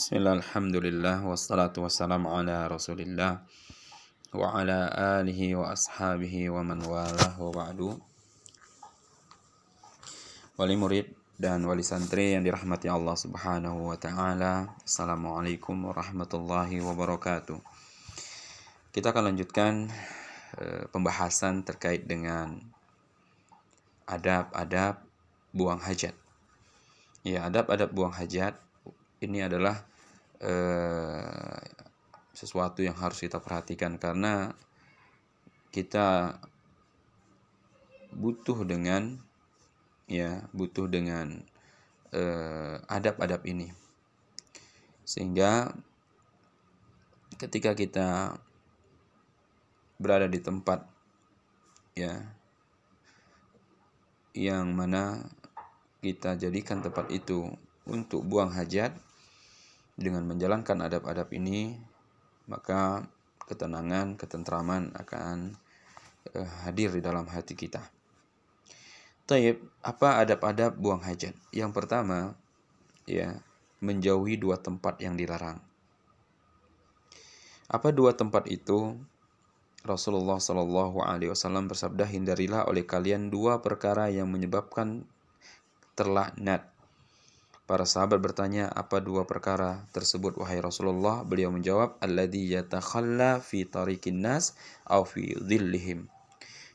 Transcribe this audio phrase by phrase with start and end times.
[0.00, 3.44] Bismillah, alhamdulillah, wassalatu wassalamu ala rasulillah
[4.32, 4.88] wa ala
[5.20, 8.00] alihi wa ashabihi wa man walah wa ba'du.
[10.56, 11.04] Wali murid
[11.36, 17.60] dan wali santri yang dirahmati Allah subhanahu wa ta'ala Assalamualaikum warahmatullahi wabarakatuh.
[18.96, 19.92] Kita akan lanjutkan
[20.56, 22.56] e, pembahasan terkait dengan
[24.08, 25.04] adab-adab
[25.52, 26.16] buang hajat.
[27.20, 28.56] Ya, adab-adab buang hajat
[29.20, 29.76] ini adalah
[30.40, 31.60] eh,
[32.32, 34.56] sesuatu yang harus kita perhatikan karena
[35.68, 36.40] kita
[38.16, 39.20] butuh dengan
[40.10, 41.44] ya butuh dengan
[42.16, 43.70] eh, adab-adab ini.
[45.04, 45.70] Sehingga
[47.36, 48.40] ketika kita
[50.00, 50.88] berada di tempat
[51.92, 52.24] ya
[54.32, 55.28] yang mana
[56.00, 57.52] kita jadikan tempat itu
[57.84, 58.94] untuk buang hajat
[60.00, 61.76] dengan menjalankan adab-adab ini,
[62.48, 63.04] maka
[63.44, 65.52] ketenangan, ketentraman akan
[66.32, 67.84] uh, hadir di dalam hati kita.
[69.28, 71.36] Taib, apa adab-adab buang hajat?
[71.52, 72.34] Yang pertama,
[73.04, 73.44] ya,
[73.84, 75.60] menjauhi dua tempat yang dilarang.
[77.70, 78.98] Apa dua tempat itu?
[79.80, 85.06] Rasulullah Shallallahu Alaihi Wasallam bersabda, hindarilah oleh kalian dua perkara yang menyebabkan
[85.94, 86.68] terlaknat
[87.70, 91.22] Para sahabat bertanya, apa dua perkara tersebut wahai Rasulullah?
[91.22, 94.58] Beliau menjawab, alladhi yatakhalla fi tariqin nas
[94.90, 96.10] aw fi dhillihim.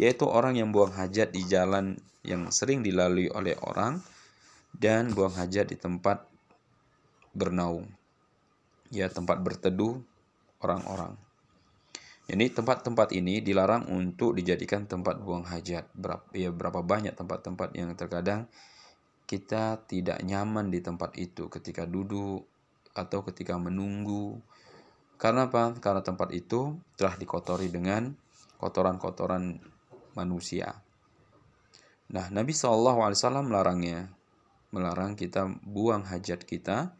[0.00, 4.00] Yaitu orang yang buang hajat di jalan yang sering dilalui oleh orang
[4.72, 6.24] dan buang hajat di tempat
[7.36, 7.92] bernaung.
[8.88, 10.00] Ya, tempat berteduh
[10.64, 11.20] orang-orang.
[12.32, 15.84] Jadi tempat-tempat ini dilarang untuk dijadikan tempat buang hajat.
[15.92, 18.48] Berapa, ya, berapa banyak tempat-tempat yang terkadang
[19.28, 22.48] kita tidak nyaman di tempat itu ketika duduk
[22.96, 24.40] atau ketika menunggu.
[25.20, 25.76] Karena apa?
[25.76, 28.16] Karena tempat itu telah dikotori dengan
[28.56, 29.60] kotoran-kotoran
[30.16, 30.80] manusia.
[32.08, 34.08] Nah, Nabi SAW melarangnya,
[34.72, 36.96] melarang kita buang hajat kita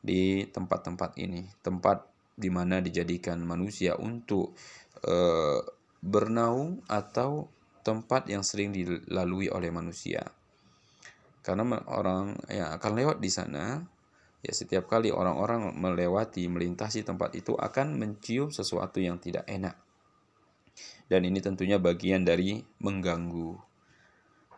[0.00, 4.56] di tempat-tempat ini, tempat di mana dijadikan manusia untuk
[5.04, 5.16] e,
[6.00, 7.52] bernaung atau
[7.84, 10.24] tempat yang sering dilalui oleh manusia
[11.46, 13.78] karena orang yang akan lewat di sana
[14.42, 19.78] ya setiap kali orang-orang melewati melintasi tempat itu akan mencium sesuatu yang tidak enak.
[21.06, 23.54] Dan ini tentunya bagian dari mengganggu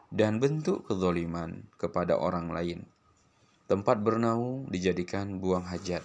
[0.08, 2.88] dan bentuk kezoliman kepada orang lain.
[3.68, 6.00] Tempat bernaung dijadikan buang hajat.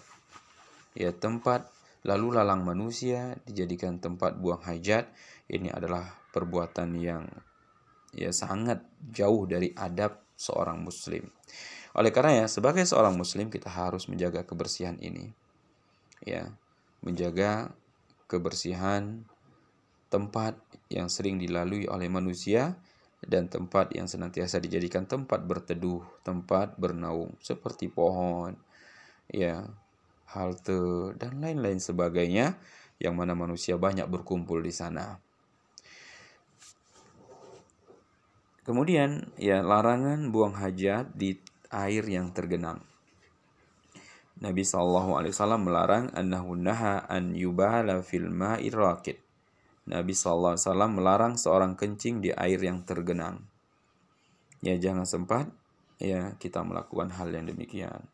[0.99, 1.71] Ya tempat
[2.03, 5.07] lalu lalang manusia dijadikan tempat buang hajat.
[5.47, 7.23] Ini adalah perbuatan yang
[8.11, 11.29] ya sangat jauh dari adab seorang muslim.
[11.93, 15.29] Oleh karena ya, sebagai seorang muslim kita harus menjaga kebersihan ini.
[16.25, 16.53] Ya,
[17.03, 17.75] menjaga
[18.25, 19.27] kebersihan
[20.09, 20.57] tempat
[20.89, 22.77] yang sering dilalui oleh manusia
[23.23, 28.55] dan tempat yang senantiasa dijadikan tempat berteduh, tempat bernaung seperti pohon,
[29.31, 29.63] ya,
[30.33, 32.57] halte dan lain-lain sebagainya
[32.99, 35.19] yang mana manusia banyak berkumpul di sana.
[38.63, 41.35] Kemudian ya larangan buang hajat di
[41.67, 42.79] air yang tergenang.
[44.39, 49.19] Nabi Shallallahu Alaihi Wasallam melarang annahu naha an yubala fil ma'ir rakid.
[49.87, 53.43] Nabi Shallallahu Alaihi Wasallam melarang seorang kencing di air yang tergenang.
[54.63, 55.51] Ya jangan sempat
[55.99, 58.07] ya kita melakukan hal yang demikian.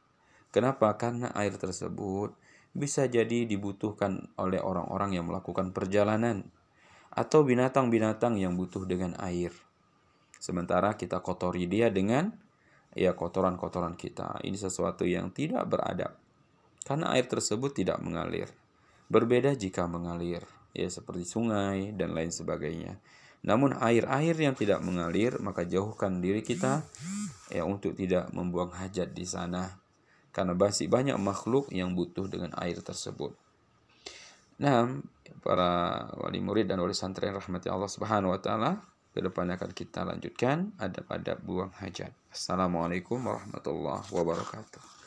[0.49, 0.97] Kenapa?
[0.97, 2.33] Karena air tersebut
[2.73, 6.45] bisa jadi dibutuhkan oleh orang-orang yang melakukan perjalanan
[7.13, 9.53] atau binatang-binatang yang butuh dengan air.
[10.39, 12.31] Sementara kita kotori dia dengan
[12.95, 14.39] ya kotoran-kotoran kita.
[14.41, 16.15] Ini sesuatu yang tidak beradab.
[16.87, 18.49] Karena air tersebut tidak mengalir.
[19.11, 20.41] Berbeda jika mengalir,
[20.71, 22.97] ya seperti sungai dan lain sebagainya.
[23.39, 26.83] Namun air-air yang tidak mengalir, maka jauhkan diri kita
[27.49, 29.79] ya untuk tidak membuang hajat di sana.
[30.29, 33.33] Karena masih banyak makhluk yang butuh dengan air tersebut.
[34.59, 34.99] Nah,
[35.39, 38.71] para wali murid dan wali santri yang rahmati Allah Subhanahu wa taala,
[39.09, 42.13] Ke depannya akan kita lanjutkan ada pada buang hajat.
[42.29, 44.98] Assalamualaikum warahmatullahi wabarakatuh.